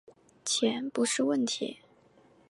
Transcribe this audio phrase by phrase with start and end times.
[0.43, 1.77] 钱不是问题